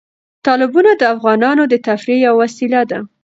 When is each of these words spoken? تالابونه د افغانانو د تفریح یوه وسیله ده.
تالابونه 0.45 0.91
د 0.97 1.01
افغانانو 1.15 1.63
د 1.69 1.73
تفریح 1.87 2.17
یوه 2.25 2.37
وسیله 2.43 2.81
ده. 2.91 2.99